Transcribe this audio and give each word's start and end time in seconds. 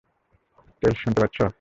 Tales, 0.81 0.97
শুনতে 0.97 1.19
পাচ্ছ? 1.21 1.37